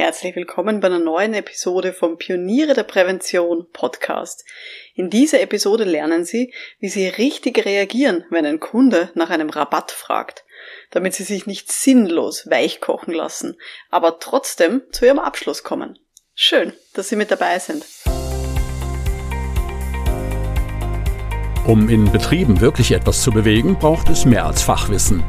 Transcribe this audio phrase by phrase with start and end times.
[0.00, 4.46] herzlich willkommen bei einer neuen Episode vom Pioniere der Prävention Podcast.
[4.94, 9.90] In dieser Episode lernen Sie, wie Sie richtig reagieren, wenn ein Kunde nach einem Rabatt
[9.90, 10.46] fragt,
[10.90, 13.58] damit Sie sich nicht sinnlos weichkochen lassen,
[13.90, 15.98] aber trotzdem zu Ihrem Abschluss kommen.
[16.34, 17.84] Schön, dass Sie mit dabei sind.
[21.66, 25.22] Um in Betrieben wirklich etwas zu bewegen, braucht es mehr als Fachwissen.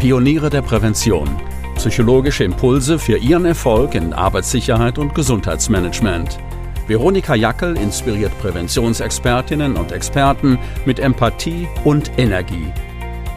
[0.00, 1.40] Pioniere der Prävention–
[1.80, 6.38] Psychologische Impulse für Ihren Erfolg in Arbeitssicherheit und Gesundheitsmanagement.
[6.86, 12.70] Veronika Jackel inspiriert Präventionsexpertinnen und Experten mit Empathie und Energie.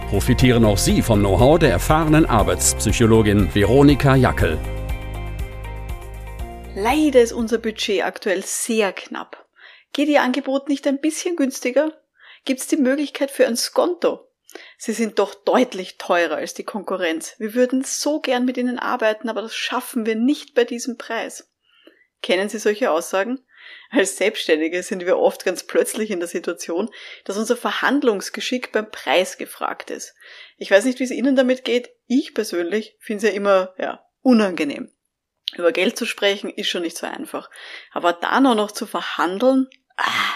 [0.10, 4.58] Profitieren auch Sie vom Know-how der erfahrenen Arbeitspsychologin Veronika Jackel.
[6.76, 9.46] Leider ist unser Budget aktuell sehr knapp.
[9.94, 11.94] Geht Ihr Angebot nicht ein bisschen günstiger?
[12.44, 14.28] Gibt es die Möglichkeit für ein Skonto?
[14.86, 17.36] Sie sind doch deutlich teurer als die Konkurrenz.
[17.38, 21.50] Wir würden so gern mit ihnen arbeiten, aber das schaffen wir nicht bei diesem Preis.
[22.22, 23.40] Kennen Sie solche Aussagen?
[23.92, 26.90] Als Selbstständige sind wir oft ganz plötzlich in der Situation,
[27.24, 30.16] dass unser Verhandlungsgeschick beim Preis gefragt ist.
[30.58, 31.92] Ich weiß nicht, wie es Ihnen damit geht.
[32.08, 34.92] Ich persönlich finde es ja immer, ja, unangenehm.
[35.56, 37.50] Über Geld zu sprechen ist schon nicht so einfach.
[37.94, 40.36] Aber dann auch noch zu verhandeln, ah,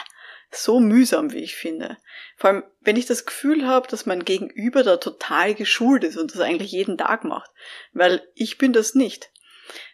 [0.52, 1.98] so mühsam, wie ich finde.
[2.38, 6.34] Vor allem, wenn ich das Gefühl habe, dass mein Gegenüber da total geschult ist und
[6.34, 7.52] das eigentlich jeden Tag macht.
[7.94, 9.30] Weil ich bin das nicht.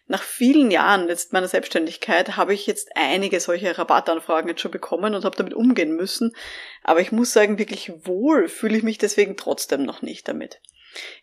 [0.06, 5.14] Nach vielen Jahren jetzt meiner Selbstständigkeit habe ich jetzt einige solche Rabattanfragen jetzt schon bekommen
[5.14, 6.36] und habe damit umgehen müssen.
[6.82, 10.60] Aber ich muss sagen, wirklich wohl fühle ich mich deswegen trotzdem noch nicht damit.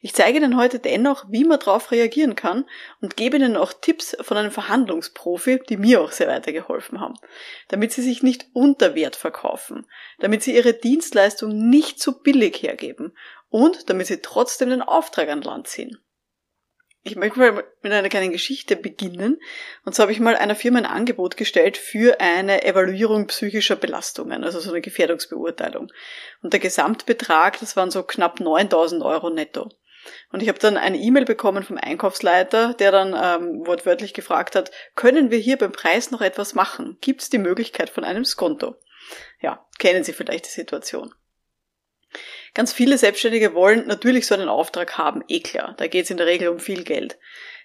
[0.02, 2.66] Ich zeige Ihnen heute dennoch, wie man darauf reagieren kann
[3.02, 7.16] und gebe Ihnen auch Tipps von einem Verhandlungsprofi, die mir auch sehr weitergeholfen haben,
[7.68, 9.88] damit Sie sich nicht unter Wert verkaufen,
[10.20, 13.16] damit Sie Ihre Dienstleistung nicht zu billig hergeben
[13.50, 15.98] und damit Sie trotzdem den Auftrag an Land ziehen.
[17.04, 19.40] Ich möchte mal mit einer kleinen Geschichte beginnen.
[19.86, 24.44] Und so habe ich mal einer Firma ein Angebot gestellt für eine Evaluierung psychischer Belastungen,
[24.44, 25.92] also so eine Gefährdungsbeurteilung.
[26.44, 29.70] Und der Gesamtbetrag, das waren so knapp 9000 Euro netto.
[30.32, 34.72] Und ich habe dann eine E-Mail bekommen vom Einkaufsleiter, der dann ähm, wortwörtlich gefragt hat,
[34.96, 36.98] können wir hier beim Preis noch etwas machen?
[37.02, 38.76] Gibt es die Möglichkeit von einem Skonto?
[39.40, 41.14] Ja, kennen Sie vielleicht die Situation.
[42.54, 45.74] Ganz viele Selbstständige wollen natürlich so einen Auftrag haben, eh klar.
[45.78, 47.18] Da geht es in der Regel um viel Geld.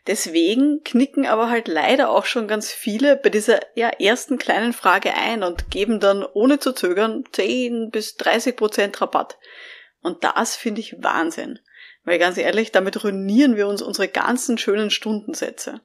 [0.07, 5.15] Deswegen knicken aber halt leider auch schon ganz viele bei dieser ja, ersten kleinen Frage
[5.15, 9.39] ein und geben dann ohne zu zögern 10 bis 30 Prozent Rabatt.
[10.03, 11.59] Und das finde ich Wahnsinn.
[12.05, 15.81] Weil ganz ehrlich, damit ruinieren wir uns unsere ganzen schönen Stundensätze.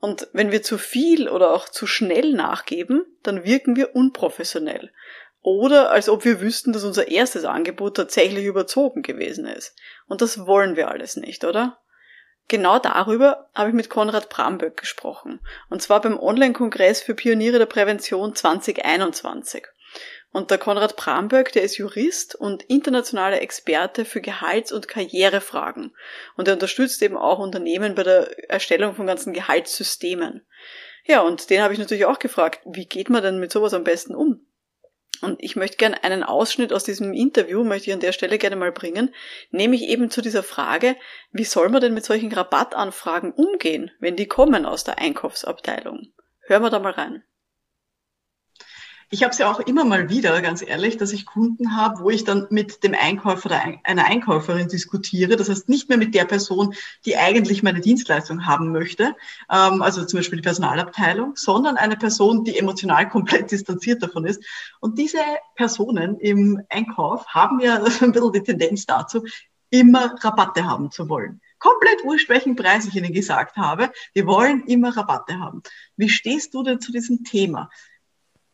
[0.00, 4.90] Und wenn wir zu viel oder auch zu schnell nachgeben, dann wirken wir unprofessionell.
[5.42, 9.74] Oder als ob wir wüssten, dass unser erstes Angebot tatsächlich überzogen gewesen ist.
[10.06, 11.78] Und das wollen wir alles nicht, oder?
[12.48, 15.40] Genau darüber habe ich mit Konrad Bramböck gesprochen.
[15.68, 19.66] Und zwar beim Online-Kongress für Pioniere der Prävention 2021.
[20.32, 25.94] Und der Konrad Bramböck, der ist Jurist und internationaler Experte für Gehalts- und Karrierefragen.
[26.36, 30.46] Und er unterstützt eben auch Unternehmen bei der Erstellung von ganzen Gehaltssystemen.
[31.04, 33.84] Ja, und den habe ich natürlich auch gefragt, wie geht man denn mit sowas am
[33.84, 34.46] besten um?
[35.20, 38.56] Und ich möchte gerne einen Ausschnitt aus diesem Interview, möchte ich an der Stelle gerne
[38.56, 39.14] mal bringen,
[39.50, 40.96] nämlich eben zu dieser Frage,
[41.32, 46.12] wie soll man denn mit solchen Rabattanfragen umgehen, wenn die kommen aus der Einkaufsabteilung?
[46.42, 47.24] Hören wir da mal rein.
[49.10, 52.10] Ich habe es ja auch immer mal wieder, ganz ehrlich, dass ich Kunden habe, wo
[52.10, 55.36] ich dann mit dem Einkäufer oder einer Einkäuferin diskutiere.
[55.36, 56.74] Das heißt nicht mehr mit der Person,
[57.06, 59.16] die eigentlich meine Dienstleistung haben möchte,
[59.50, 64.44] ähm, also zum Beispiel die Personalabteilung, sondern eine Person, die emotional komplett distanziert davon ist.
[64.80, 65.20] Und diese
[65.54, 69.24] Personen im Einkauf haben ja ein bisschen die Tendenz dazu,
[69.70, 73.90] immer Rabatte haben zu wollen komplett wurscht, welchen Preis ich Ihnen gesagt habe.
[74.12, 75.62] Wir wollen immer Rabatte haben.
[75.96, 77.68] Wie stehst du denn zu diesem Thema?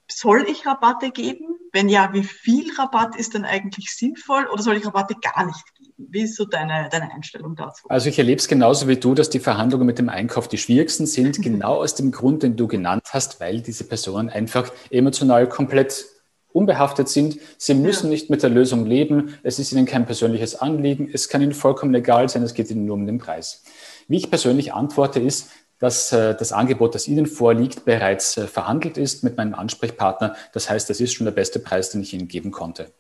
[0.09, 1.47] Soll ich Rabatte geben?
[1.73, 5.65] Wenn ja, wie viel Rabatt ist denn eigentlich sinnvoll oder soll ich Rabatte gar nicht
[5.77, 6.09] geben?
[6.11, 7.89] Wie ist so deine, deine Einstellung dazu?
[7.89, 11.07] Also ich erlebe es genauso wie du, dass die Verhandlungen mit dem Einkauf die schwierigsten
[11.07, 16.05] sind, genau aus dem Grund, den du genannt hast, weil diese Personen einfach emotional komplett
[16.53, 17.39] unbehaftet sind.
[17.59, 18.11] Sie müssen ja.
[18.11, 19.37] nicht mit der Lösung leben.
[19.43, 21.11] Es ist ihnen kein persönliches Anliegen.
[21.13, 22.45] Es kann ihnen vollkommen egal sein.
[22.45, 23.65] Es geht ihnen nur um den Preis.
[24.07, 28.97] Wie ich persönlich antworte, ist, dass äh, das Angebot, das Ihnen vorliegt, bereits äh, verhandelt
[28.97, 30.35] ist mit meinem Ansprechpartner.
[30.53, 32.93] Das heißt, das ist schon der beste Preis, den ich Ihnen geben konnte.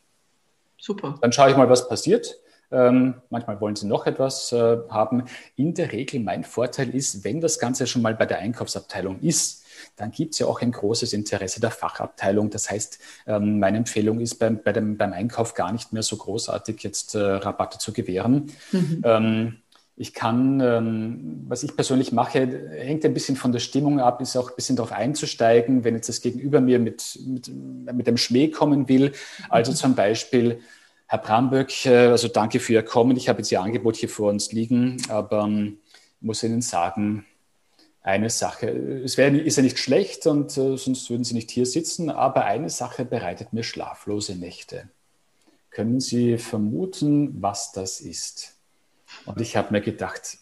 [0.79, 1.19] Super.
[1.21, 2.37] Dann schaue ich mal, was passiert.
[2.71, 5.25] Ähm, manchmal wollen Sie noch etwas äh, haben.
[5.57, 9.65] In der Regel, mein Vorteil ist, wenn das Ganze schon mal bei der Einkaufsabteilung ist,
[9.97, 12.51] dann gibt es ja auch ein großes Interesse der Fachabteilung.
[12.51, 16.17] Das heißt, ähm, meine Empfehlung ist beim, bei dem, beim Einkauf gar nicht mehr so
[16.17, 18.51] großartig jetzt äh, Rabatte zu gewähren.
[18.73, 19.03] Mhm.
[19.05, 19.57] Ähm,
[19.97, 22.41] Ich kann, ähm, was ich persönlich mache,
[22.79, 26.09] hängt ein bisschen von der Stimmung ab, ist auch ein bisschen darauf einzusteigen, wenn jetzt
[26.09, 27.49] das Gegenüber mir mit, mit,
[27.93, 29.13] mit dem Schmäh kommen will.
[29.49, 29.77] Also mhm.
[29.77, 30.61] zum Beispiel,
[31.07, 33.17] Herr Bramböck, äh, also danke für Ihr Kommen.
[33.17, 35.79] Ich habe jetzt Ihr Angebot hier vor uns liegen, aber ähm,
[36.21, 37.25] muss Ihnen sagen,
[38.03, 41.67] eine Sache, es wär, ist ja nicht schlecht und äh, sonst würden Sie nicht hier
[41.67, 44.91] sitzen, aber eine Sache bereitet mir schlaflose Nächte.
[45.71, 48.54] Können Sie vermuten, was das ist?
[49.27, 50.39] Und ich habe mir gedacht,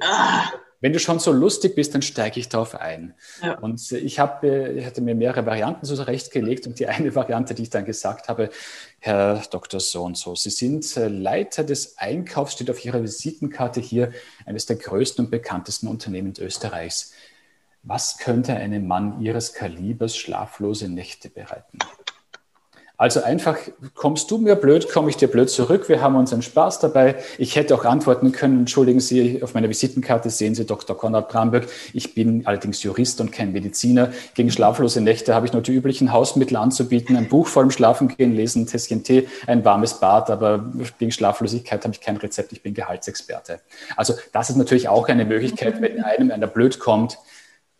[0.00, 0.50] ah.
[0.80, 3.14] wenn du schon so lustig bist, dann steige ich darauf ein.
[3.42, 3.58] Ja.
[3.58, 7.70] Und ich, hab, ich hatte mir mehrere Varianten zurechtgelegt und die eine Variante, die ich
[7.70, 8.50] dann gesagt habe,
[8.98, 9.80] Herr Dr.
[9.80, 14.12] So und so, Sie sind äh, Leiter des Einkaufs, steht auf Ihrer Visitenkarte hier,
[14.46, 17.12] eines der größten und bekanntesten Unternehmen Österreichs.
[17.84, 21.78] Was könnte einem Mann Ihres Kalibers schlaflose Nächte bereiten?
[23.02, 23.58] Also einfach,
[23.94, 25.88] kommst du mir blöd, komme ich dir blöd zurück.
[25.88, 27.16] Wir haben unseren Spaß dabei.
[27.36, 30.96] Ich hätte auch antworten können, entschuldigen Sie, auf meiner Visitenkarte sehen Sie Dr.
[30.96, 31.66] Konrad Bramberg.
[31.94, 34.12] Ich bin allerdings Jurist und kein Mediziner.
[34.34, 37.16] Gegen schlaflose Nächte habe ich nur die üblichen Hausmittel anzubieten.
[37.16, 40.30] Ein Buch vor dem Schlafengehen lesen, ein Tässchen Tee, ein warmes Bad.
[40.30, 42.52] Aber gegen Schlaflosigkeit habe ich kein Rezept.
[42.52, 43.58] Ich bin Gehaltsexperte.
[43.96, 47.18] Also das ist natürlich auch eine Möglichkeit, wenn einem einer blöd kommt,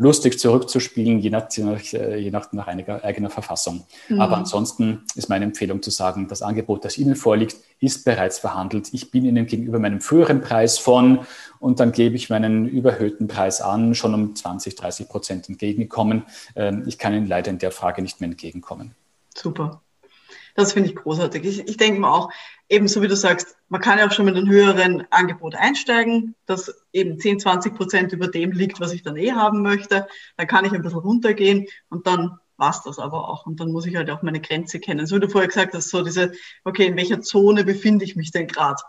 [0.03, 3.85] lustig zurückzuspielen, je nach, je nach, je nach, nach einiger, eigener Verfassung.
[4.09, 4.21] Mhm.
[4.21, 8.89] Aber ansonsten ist meine Empfehlung zu sagen, das Angebot, das Ihnen vorliegt, ist bereits verhandelt.
[8.93, 11.21] Ich bin Ihnen gegenüber meinem früheren Preis von
[11.61, 16.25] und dann gebe ich meinen überhöhten Preis an, schon um 20, 30 Prozent entgegengekommen.
[16.57, 18.95] Ähm, ich kann Ihnen leider in der Frage nicht mehr entgegenkommen.
[19.35, 19.81] Super.
[20.55, 21.45] Das finde ich großartig.
[21.45, 22.31] Ich, ich denke mal auch,
[22.69, 26.75] ebenso wie du sagst, man kann ja auch schon mit einem höheren Angebot einsteigen, das
[26.93, 30.07] eben 10, 20 Prozent über dem liegt, was ich dann eh haben möchte.
[30.37, 33.47] Dann kann ich ein bisschen runtergehen und dann war's das aber auch.
[33.47, 35.07] Und dann muss ich halt auch meine Grenze kennen.
[35.07, 36.33] So wie du vorher gesagt hast, so diese,
[36.65, 38.81] okay, in welcher Zone befinde ich mich denn gerade?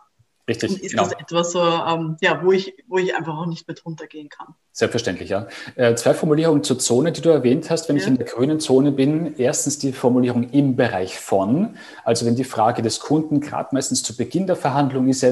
[0.47, 0.71] Richtig.
[0.71, 1.03] Und ist genau.
[1.03, 4.47] das etwas, ähm, ja, wo ich, wo ich einfach auch nicht mehr drunter gehen kann?
[4.73, 5.47] Selbstverständlich, ja.
[5.75, 7.87] Äh, zwei Formulierungen zur Zone, die du erwähnt hast.
[7.87, 8.01] Wenn ja.
[8.01, 11.77] ich in der grünen Zone bin, erstens die Formulierung im Bereich von.
[12.03, 15.25] Also wenn die Frage des Kunden gerade meistens zu Beginn der Verhandlung ist,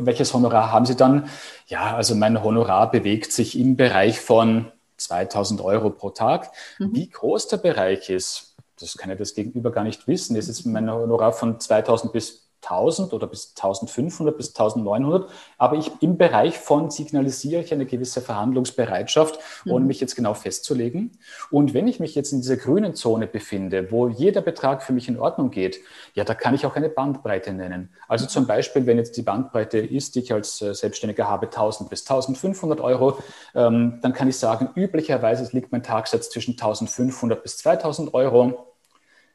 [0.00, 1.30] welches Honorar haben Sie dann?
[1.66, 6.50] Ja, also mein Honorar bewegt sich im Bereich von 2000 Euro pro Tag.
[6.78, 6.94] Mhm.
[6.94, 10.36] Wie groß der Bereich ist, das kann ja das Gegenüber gar nicht wissen.
[10.36, 15.28] Ist jetzt mein Honorar von 2000 bis 1000 oder bis 1500 bis 1900.
[15.58, 19.86] Aber ich im Bereich von signalisiere ich eine gewisse Verhandlungsbereitschaft, ohne mhm.
[19.86, 21.12] mich jetzt genau festzulegen.
[21.50, 25.08] Und wenn ich mich jetzt in dieser grünen Zone befinde, wo jeder Betrag für mich
[25.08, 25.80] in Ordnung geht,
[26.14, 27.90] ja, da kann ich auch eine Bandbreite nennen.
[28.08, 31.90] Also zum Beispiel, wenn jetzt die Bandbreite ist, die ich als äh, Selbstständiger habe, 1000
[31.90, 33.18] bis 1500 Euro,
[33.54, 38.73] ähm, dann kann ich sagen, üblicherweise liegt mein Tagsatz zwischen 1500 bis 2000 Euro.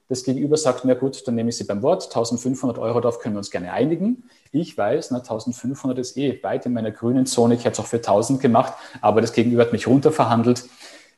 [0.09, 3.35] Das Gegenüber sagt, na gut, dann nehme ich Sie beim Wort, 1500 Euro, darauf können
[3.35, 4.23] wir uns gerne einigen.
[4.51, 7.85] Ich weiß, na, 1500 ist eh weit in meiner grünen Zone, ich hätte es auch
[7.85, 10.65] für 1000 gemacht, aber das Gegenüber hat mich runterverhandelt.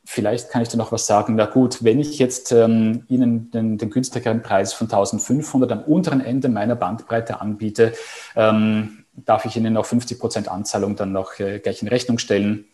[0.04, 1.36] Vielleicht kann ich da noch was sagen.
[1.36, 6.20] Na gut, wenn ich jetzt ähm, Ihnen den, den, günstigeren Preis von 1500 am unteren
[6.20, 7.94] Ende meiner Bandbreite anbiete,
[8.36, 12.66] ähm, darf ich Ihnen noch 50 Prozent Anzahlung dann noch äh, gleich in Rechnung stellen.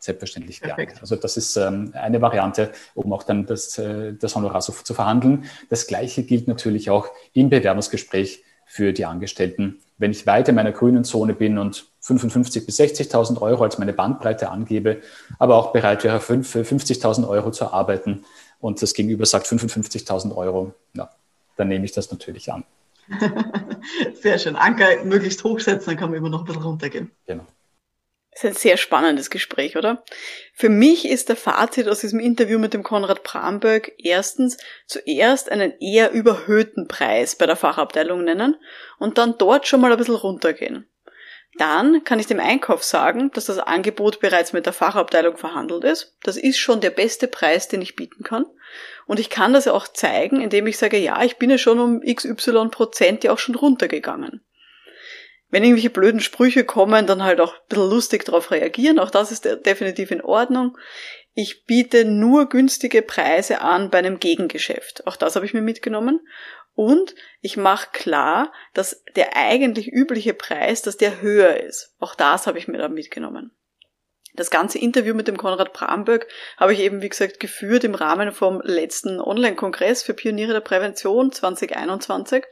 [0.00, 0.86] Selbstverständlich gerne.
[1.00, 4.94] Also das ist ähm, eine Variante, um auch dann das, äh, das Honorar so zu
[4.94, 5.46] verhandeln.
[5.70, 9.78] Das Gleiche gilt natürlich auch im Bewerbungsgespräch für die Angestellten.
[9.96, 13.92] Wenn ich weiter in meiner grünen Zone bin und 55.000 bis 60.000 Euro als meine
[13.92, 15.02] Bandbreite angebe,
[15.38, 18.24] aber auch bereit wäre, für 50.000 Euro zu arbeiten
[18.60, 21.10] und das Gegenüber sagt 55.000 Euro, ja,
[21.56, 22.64] dann nehme ich das natürlich an.
[24.22, 24.54] Sehr schön.
[24.54, 27.10] Anker möglichst hochsetzen, dann kann man immer noch ein bisschen runtergehen.
[27.26, 27.44] Genau.
[28.40, 30.04] Das ist ein sehr spannendes Gespräch, oder?
[30.54, 35.72] Für mich ist der Fazit aus diesem Interview mit dem Konrad Bramberg erstens zuerst einen
[35.80, 38.54] eher überhöhten Preis bei der Fachabteilung nennen
[39.00, 40.88] und dann dort schon mal ein bisschen runtergehen.
[41.56, 46.16] Dann kann ich dem Einkauf sagen, dass das Angebot bereits mit der Fachabteilung verhandelt ist.
[46.22, 48.46] Das ist schon der beste Preis, den ich bieten kann.
[49.06, 52.02] Und ich kann das auch zeigen, indem ich sage, ja, ich bin ja schon um
[52.02, 54.42] XY Prozent ja auch schon runtergegangen
[55.50, 58.98] wenn irgendwelche blöden Sprüche kommen, dann halt auch ein bisschen lustig darauf reagieren.
[58.98, 60.76] Auch das ist definitiv in Ordnung.
[61.34, 65.06] Ich biete nur günstige Preise an bei einem Gegengeschäft.
[65.06, 66.20] Auch das habe ich mir mitgenommen.
[66.74, 71.94] Und ich mache klar, dass der eigentlich übliche Preis, dass der höher ist.
[71.98, 73.52] Auch das habe ich mir da mitgenommen.
[74.34, 78.30] Das ganze Interview mit dem Konrad Bramböck habe ich eben, wie gesagt, geführt im Rahmen
[78.30, 82.44] vom letzten Online-Kongress für Pioniere der Prävention 2021.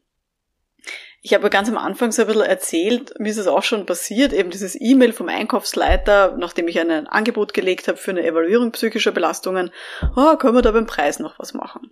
[1.20, 4.32] Ich habe ganz am Anfang so ein bisschen erzählt, mir ist es auch schon passiert,
[4.32, 9.10] eben dieses E-Mail vom Einkaufsleiter, nachdem ich ein Angebot gelegt habe für eine Evaluierung psychischer
[9.10, 9.70] Belastungen,
[10.16, 11.90] oh, können wir da beim Preis noch was machen?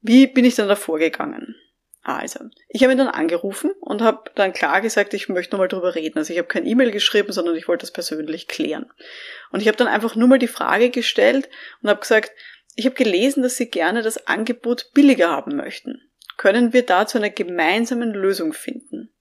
[0.00, 1.54] Wie bin ich dann da vorgegangen?
[2.02, 5.96] Also, ich habe ihn dann angerufen und habe dann klar gesagt, ich möchte nochmal drüber
[5.96, 6.18] reden.
[6.18, 8.92] Also ich habe kein E-Mail geschrieben, sondern ich wollte das persönlich klären.
[9.50, 11.48] Und ich habe dann einfach nur mal die Frage gestellt
[11.82, 12.30] und habe gesagt,
[12.76, 16.05] ich habe gelesen, dass Sie gerne das Angebot billiger haben möchten
[16.36, 19.12] können wir da zu einer gemeinsamen Lösung finden.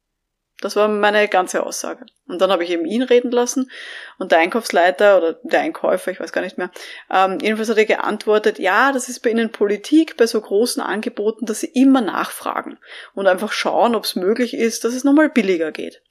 [0.62, 2.06] Das war meine ganze Aussage.
[2.28, 3.70] Und dann habe ich eben ihn reden lassen
[4.18, 6.72] und der Einkaufsleiter oder der Einkäufer, ich weiß gar nicht mehr,
[7.12, 11.46] ähm, jedenfalls hat er geantwortet, ja, das ist bei Ihnen Politik, bei so großen Angeboten,
[11.46, 12.80] dass Sie immer nachfragen
[13.14, 16.02] und einfach schauen, ob es möglich ist, dass es nochmal billiger geht.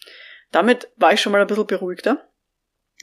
[0.52, 2.28] Damit war ich schon mal ein bisschen beruhigter.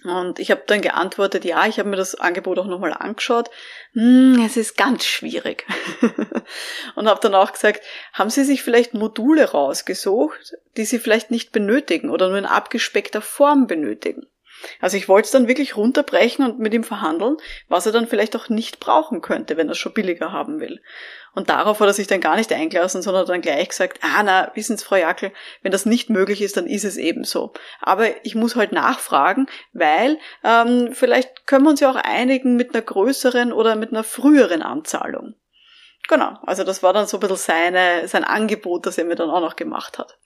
[0.04, 3.52] Und ich habe dann geantwortet, ja, ich habe mir das Angebot auch nochmal angeschaut.
[3.94, 5.68] Hm, es ist ganz schwierig.
[6.96, 7.82] und habe dann auch gesagt,
[8.14, 13.22] haben Sie sich vielleicht Module rausgesucht, die Sie vielleicht nicht benötigen oder nur in abgespeckter
[13.22, 14.26] Form benötigen?
[14.80, 17.38] Also ich wollte es dann wirklich runterbrechen und mit ihm verhandeln,
[17.68, 20.82] was er dann vielleicht auch nicht brauchen könnte, wenn er es schon billiger haben will.
[21.34, 24.52] Und darauf hat er sich dann gar nicht eingelassen, sondern dann gleich gesagt, ah na,
[24.54, 27.54] wissen Sie, Frau Jackel, wenn das nicht möglich ist, dann ist es eben so.
[27.80, 32.74] Aber ich muss halt nachfragen, weil ähm, vielleicht können wir uns ja auch einigen mit
[32.74, 35.36] einer größeren oder mit einer früheren Anzahlung.
[36.10, 39.30] Genau, also das war dann so ein bisschen seine, sein Angebot, das er mir dann
[39.30, 40.18] auch noch gemacht hat.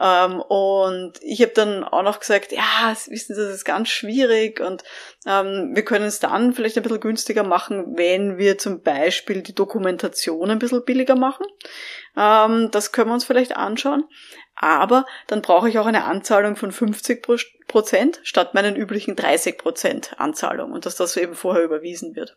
[0.00, 4.60] Ähm, und ich habe dann auch noch gesagt, ja, wissen Sie, das ist ganz schwierig
[4.60, 4.82] und
[5.26, 9.54] ähm, wir können es dann vielleicht ein bisschen günstiger machen, wenn wir zum Beispiel die
[9.54, 11.44] Dokumentation ein bisschen billiger machen.
[12.16, 14.04] Ähm, das können wir uns vielleicht anschauen.
[14.54, 17.26] Aber dann brauche ich auch eine Anzahlung von 50
[17.66, 22.36] Prozent statt meinen üblichen 30 Prozent Anzahlung und dass das eben vorher überwiesen wird.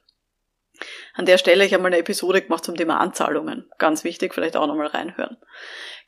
[1.13, 3.69] An der Stelle, ich habe mal eine Episode gemacht zum Thema Anzahlungen.
[3.77, 5.37] Ganz wichtig, vielleicht auch nochmal reinhören.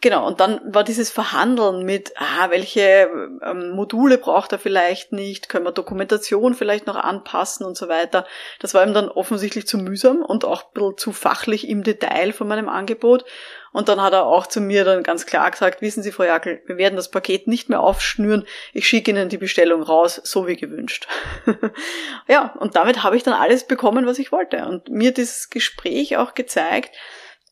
[0.02, 3.10] Genau, und dann war dieses Verhandeln mit, ah, welche
[3.42, 8.26] ähm, Module braucht er vielleicht nicht, können wir Dokumentation vielleicht noch anpassen und so weiter.
[8.60, 12.34] Das war ihm dann offensichtlich zu mühsam und auch ein bisschen zu fachlich im Detail
[12.34, 13.26] von meinem Angebot.
[13.72, 16.62] Und dann hat er auch zu mir dann ganz klar gesagt, wissen Sie, Frau Jackel,
[16.66, 20.56] wir werden das Paket nicht mehr aufschnüren, ich schicke Ihnen die Bestellung raus, so wie
[20.56, 21.08] gewünscht.
[22.28, 24.66] ja, und damit habe ich dann alles bekommen, was ich wollte.
[24.66, 26.96] Und mir dieses Gespräch auch gezeigt,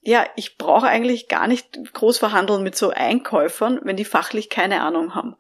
[0.06, 4.82] ja, ich brauche eigentlich gar nicht groß verhandeln mit so Einkäufern, wenn die fachlich keine
[4.82, 5.36] Ahnung haben.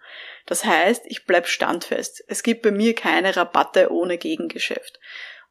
[0.45, 2.23] Das heißt, ich bleib standfest.
[2.27, 4.99] Es gibt bei mir keine Rabatte ohne Gegengeschäft.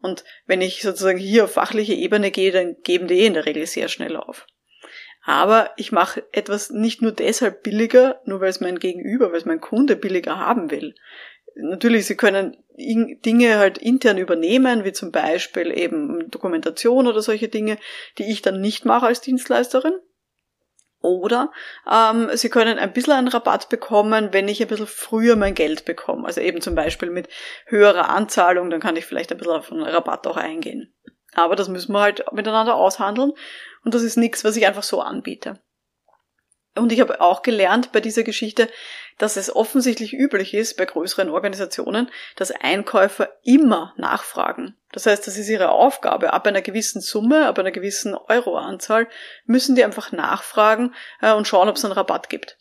[0.01, 3.47] Und wenn ich sozusagen hier auf fachliche Ebene gehe, dann geben die eh in der
[3.47, 4.47] Regel sehr schnell auf.
[5.25, 9.45] Aber ich mache etwas nicht nur deshalb billiger, nur weil es mein Gegenüber, weil es
[9.45, 10.95] mein Kunde billiger haben will.
[11.57, 17.79] Natürlich, sie können Dinge halt intern übernehmen, wie zum Beispiel eben Dokumentation oder solche Dinge,
[18.19, 19.95] die ich dann nicht mache als Dienstleisterin.
[21.03, 21.51] Oder
[21.91, 25.85] ähm, Sie können ein bisschen einen Rabatt bekommen, wenn ich ein bisschen früher mein Geld
[25.85, 26.27] bekomme.
[26.27, 27.29] Also eben zum Beispiel mit
[27.67, 30.95] höherer Anzahlung, dann kann ich vielleicht ein bisschen auf einen Rabatt auch eingehen.
[31.35, 33.33] Aber das müssen wir halt miteinander aushandeln
[33.85, 35.61] und das ist nichts, was ich einfach so anbiete.
[36.75, 38.69] Und ich habe auch gelernt bei dieser Geschichte,
[39.19, 44.77] dass es offensichtlich üblich ist bei größeren Organisationen, dass Einkäufer immer nachfragen.
[44.93, 46.33] Das heißt, das ist ihre Aufgabe.
[46.33, 49.09] Ab einer gewissen Summe, ab einer gewissen Euroanzahl
[49.47, 52.59] müssen die einfach nachfragen äh, und schauen, ob es einen Rabatt gibt.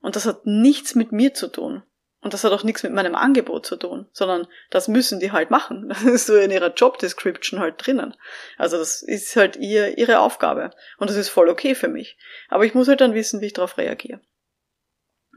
[0.00, 1.82] Und das hat nichts mit mir zu tun.
[2.24, 5.50] Und das hat auch nichts mit meinem Angebot zu tun, sondern das müssen die halt
[5.50, 5.88] machen.
[5.90, 8.16] Das ist so in ihrer Job Description halt drinnen.
[8.56, 10.70] Also das ist halt ihr, ihre Aufgabe.
[10.96, 12.16] Und das ist voll okay für mich.
[12.48, 14.20] Aber ich muss halt dann wissen, wie ich darauf reagiere.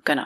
[0.08, 0.24] Genau.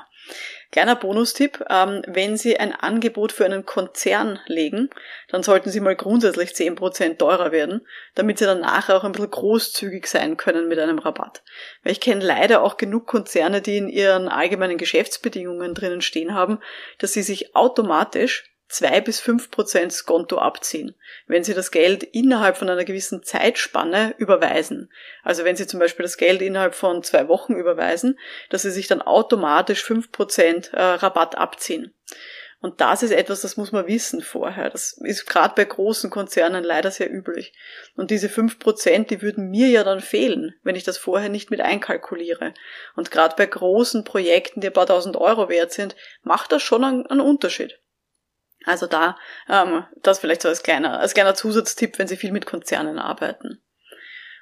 [0.72, 4.92] Kleiner Bonustipp, ähm, wenn Sie ein Angebot für einen Konzern legen,
[5.30, 9.32] dann sollten Sie mal grundsätzlich 10% teurer werden, damit Sie dann nachher auch ein bisschen
[9.32, 11.42] großzügig sein können mit einem Rabatt.
[11.82, 16.60] Weil ich kenne leider auch genug Konzerne, die in ihren allgemeinen Geschäftsbedingungen drinnen stehen haben,
[17.00, 20.96] dass sie sich automatisch zwei bis fünf Prozent Skonto abziehen,
[21.28, 24.92] wenn Sie das Geld innerhalb von einer gewissen Zeitspanne überweisen.
[25.24, 28.18] Also wenn Sie zum Beispiel das Geld innerhalb von zwei Wochen überweisen,
[28.50, 31.94] dass Sie sich dann automatisch fünf Prozent äh, Rabatt abziehen.
[32.62, 34.70] Und das ist etwas, das muss man wissen vorher.
[34.70, 37.54] Das ist gerade bei großen Konzernen leider sehr üblich.
[37.96, 41.50] Und diese fünf Prozent, die würden mir ja dann fehlen, wenn ich das vorher nicht
[41.50, 42.54] mit einkalkuliere.
[42.96, 46.84] Und gerade bei großen Projekten, die ein paar tausend Euro wert sind, macht das schon
[46.84, 47.81] einen, einen Unterschied.
[48.66, 49.18] Also da,
[49.50, 53.62] ähm, das vielleicht so als kleiner, als kleiner Zusatztipp, wenn Sie viel mit Konzernen arbeiten.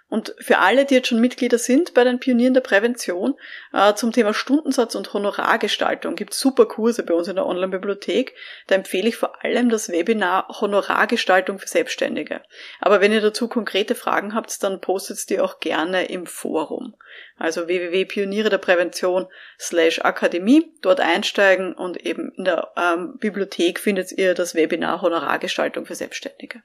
[0.09, 3.35] Und für alle, die jetzt schon Mitglieder sind bei den Pionieren der Prävention,
[3.73, 8.33] äh, zum Thema Stundensatz und Honorargestaltung gibt es super Kurse bei uns in der Online-Bibliothek.
[8.67, 12.41] Da empfehle ich vor allem das Webinar Honorargestaltung für Selbstständige.
[12.81, 16.95] Aber wenn ihr dazu konkrete Fragen habt, dann postet die auch gerne im Forum.
[17.37, 19.27] Also www.pioniere der Prävention
[19.59, 25.85] slash Akademie, dort einsteigen und eben in der ähm, Bibliothek findet ihr das Webinar Honorargestaltung
[25.85, 26.63] für Selbstständige.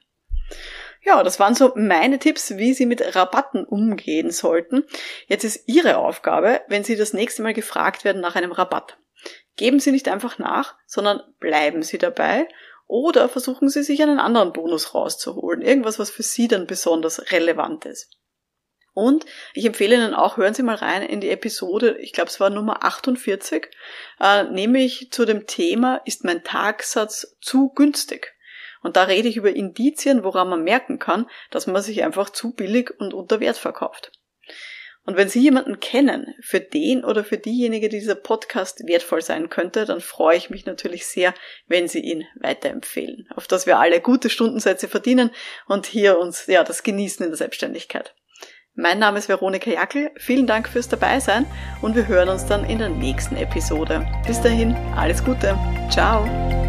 [1.05, 4.83] Ja, das waren so meine Tipps, wie Sie mit Rabatten umgehen sollten.
[5.27, 8.97] Jetzt ist Ihre Aufgabe, wenn Sie das nächste Mal gefragt werden nach einem Rabatt.
[9.55, 12.47] Geben Sie nicht einfach nach, sondern bleiben Sie dabei
[12.87, 15.61] oder versuchen Sie sich einen anderen Bonus rauszuholen.
[15.61, 18.09] Irgendwas, was für Sie dann besonders relevant ist.
[18.95, 22.39] Und ich empfehle Ihnen auch, hören Sie mal rein in die Episode, ich glaube es
[22.39, 23.67] war Nummer 48,
[24.21, 28.34] äh, nämlich zu dem Thema, ist mein Tagsatz zu günstig?
[28.85, 32.53] Und da rede ich über Indizien, woran man merken kann, dass man sich einfach zu
[32.53, 34.11] billig und unter Wert verkauft.
[35.05, 39.85] Und wenn Sie jemanden kennen, für den oder für diejenige dieser Podcast wertvoll sein könnte,
[39.85, 41.33] dann freue ich mich natürlich sehr,
[41.65, 45.31] wenn Sie ihn weiterempfehlen, auf dass wir alle gute Stundensätze verdienen
[45.65, 48.13] und hier uns ja das genießen in der Selbstständigkeit.
[48.75, 51.47] Mein Name ist Veronika Jackel, vielen Dank fürs Dabeisein
[51.81, 54.05] und wir hören uns dann in der nächsten Episode.
[54.27, 55.57] Bis dahin, alles Gute.
[55.89, 56.64] Ciao.